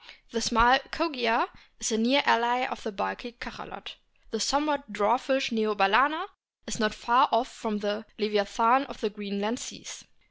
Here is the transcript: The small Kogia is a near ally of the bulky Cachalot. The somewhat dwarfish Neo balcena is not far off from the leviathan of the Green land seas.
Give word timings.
The 0.31 0.41
small 0.41 0.79
Kogia 0.89 1.47
is 1.79 1.91
a 1.91 1.97
near 1.99 2.23
ally 2.25 2.65
of 2.65 2.81
the 2.81 2.91
bulky 2.91 3.33
Cachalot. 3.33 3.97
The 4.31 4.39
somewhat 4.39 4.91
dwarfish 4.91 5.51
Neo 5.51 5.75
balcena 5.75 6.25
is 6.65 6.79
not 6.79 6.95
far 6.95 7.29
off 7.31 7.53
from 7.53 7.77
the 7.77 8.07
leviathan 8.17 8.85
of 8.85 8.99
the 8.99 9.11
Green 9.11 9.39
land 9.39 9.59
seas. 9.59 10.03